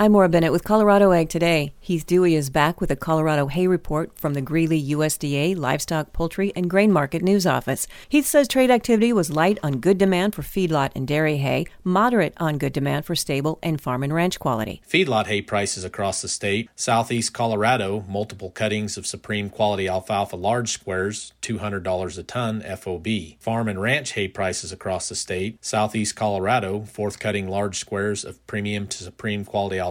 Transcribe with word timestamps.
I'm 0.00 0.12
Maura 0.12 0.28
Bennett 0.28 0.52
with 0.52 0.62
Colorado 0.62 1.10
Ag 1.10 1.28
Today. 1.28 1.72
Heath 1.80 2.06
Dewey 2.06 2.36
is 2.36 2.50
back 2.50 2.80
with 2.80 2.92
a 2.92 2.94
Colorado 2.94 3.48
hay 3.48 3.66
report 3.66 4.16
from 4.16 4.34
the 4.34 4.40
Greeley 4.40 4.80
USDA 4.80 5.56
Livestock, 5.56 6.12
Poultry, 6.12 6.52
and 6.54 6.70
Grain 6.70 6.92
Market 6.92 7.20
News 7.20 7.44
Office. 7.46 7.88
Heath 8.08 8.24
says 8.24 8.46
trade 8.46 8.70
activity 8.70 9.12
was 9.12 9.32
light 9.32 9.58
on 9.60 9.80
good 9.80 9.98
demand 9.98 10.36
for 10.36 10.42
feedlot 10.42 10.92
and 10.94 11.08
dairy 11.08 11.38
hay, 11.38 11.66
moderate 11.82 12.34
on 12.36 12.58
good 12.58 12.72
demand 12.72 13.06
for 13.06 13.16
stable 13.16 13.58
and 13.60 13.80
farm 13.80 14.04
and 14.04 14.14
ranch 14.14 14.38
quality. 14.38 14.80
Feedlot 14.88 15.26
hay 15.26 15.42
prices 15.42 15.82
across 15.82 16.22
the 16.22 16.28
state. 16.28 16.70
Southeast 16.76 17.34
Colorado, 17.34 18.04
multiple 18.06 18.50
cuttings 18.50 18.96
of 18.96 19.04
supreme 19.04 19.50
quality 19.50 19.88
alfalfa 19.88 20.36
large 20.36 20.70
squares, 20.70 21.32
$200 21.42 22.18
a 22.18 22.22
ton 22.22 22.60
FOB. 22.60 23.08
Farm 23.40 23.66
and 23.66 23.82
ranch 23.82 24.12
hay 24.12 24.28
prices 24.28 24.70
across 24.70 25.08
the 25.08 25.16
state. 25.16 25.58
Southeast 25.60 26.14
Colorado, 26.14 26.82
fourth 26.82 27.18
cutting 27.18 27.48
large 27.48 27.78
squares 27.78 28.24
of 28.24 28.46
premium 28.46 28.86
to 28.86 29.02
supreme 29.02 29.44
quality 29.44 29.76
alfalfa, 29.76 29.87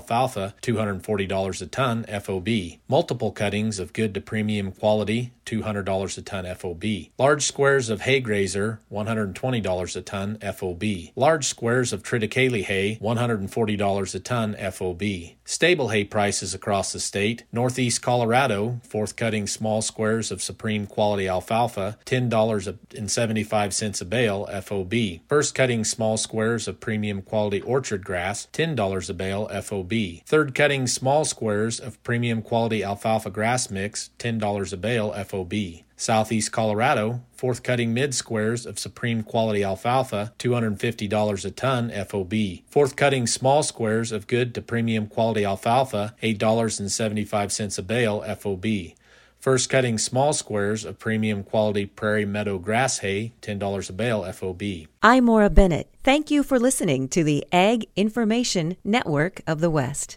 $240 0.61 1.61
a 1.61 1.65
ton 1.65 2.03
FOB. 2.03 2.49
Multiple 2.87 3.31
cuttings 3.31 3.79
of 3.79 3.93
good 3.93 4.13
to 4.13 4.21
premium 4.21 4.71
quality, 4.71 5.31
$200 5.47 6.17
a 6.17 6.21
ton 6.21 6.55
FOB. 6.55 6.83
Large 7.17 7.43
squares 7.43 7.89
of 7.89 8.01
hay 8.01 8.19
grazer, 8.19 8.81
$120 8.91 9.95
a 9.95 10.01
ton 10.01 10.37
FOB. 10.39 10.83
Large 11.15 11.45
squares 11.45 11.93
of 11.93 12.03
triticale 12.03 12.63
hay, 12.63 12.97
$140 13.01 14.15
a 14.15 14.19
ton 14.19 14.55
FOB. 14.71 15.03
Stable 15.49 15.87
hay 15.89 16.03
prices 16.03 16.53
across 16.53 16.91
the 16.91 16.99
state. 16.99 17.45
Northeast 17.53 18.01
Colorado, 18.01 18.81
fourth 18.83 19.15
cutting 19.15 19.47
small 19.47 19.81
squares 19.81 20.29
of 20.29 20.41
supreme 20.41 20.85
quality 20.85 21.25
alfalfa, 21.25 21.97
$10.75 22.05 24.01
a 24.01 24.05
bale 24.05 24.45
FOB. 24.61 24.93
First 25.29 25.55
cutting 25.55 25.85
small 25.85 26.17
squares 26.17 26.67
of 26.67 26.81
premium 26.81 27.21
quality 27.21 27.61
orchard 27.61 28.03
grass, 28.03 28.49
$10 28.51 29.09
a 29.09 29.13
bale 29.13 29.47
FOB. 29.61 29.93
Third 30.25 30.53
cutting 30.53 30.85
small 30.85 31.23
squares 31.23 31.79
of 31.79 32.03
premium 32.03 32.41
quality 32.41 32.83
alfalfa 32.83 33.29
grass 33.29 33.71
mix, 33.71 34.09
$10 34.19 34.73
a 34.73 34.77
bale 34.77 35.13
FOB. 35.37 35.53
Southeast 35.95 36.51
Colorado, 36.51 37.21
fourth 37.31 37.61
cutting 37.61 37.93
mid 37.93 38.15
squares 38.15 38.65
of 38.65 38.79
supreme 38.79 39.21
quality 39.21 39.63
alfalfa, 39.63 40.33
$250 40.39 41.45
a 41.45 41.51
ton 41.51 41.91
FOB. 41.91 42.33
Fourth 42.67 42.95
cutting 42.95 43.27
small 43.27 43.61
squares 43.61 44.11
of 44.11 44.27
good 44.27 44.55
to 44.55 44.61
premium 44.61 45.05
quality 45.07 45.45
alfalfa, 45.45 46.15
$8.75 46.23 47.77
a 47.77 47.81
bale 47.83 48.21
FOB. 48.35 48.65
First 49.39 49.69
cutting 49.69 49.99
small 49.99 50.33
squares 50.33 50.83
of 50.85 50.97
premium 50.97 51.43
quality 51.43 51.85
prairie 51.85 52.25
meadow 52.25 52.57
grass 52.57 52.99
hay, 52.99 53.33
$10 53.43 53.89
a 53.89 53.93
bale 53.93 54.31
FOB. 54.33 54.63
I'm 55.03 55.25
Maura 55.25 55.51
Bennett. 55.51 55.87
Thank 56.03 56.31
you 56.31 56.41
for 56.41 56.57
listening 56.57 57.07
to 57.09 57.23
the 57.23 57.45
Ag 57.51 57.87
Information 57.95 58.77
Network 58.83 59.41
of 59.45 59.61
the 59.61 59.69
West. 59.69 60.15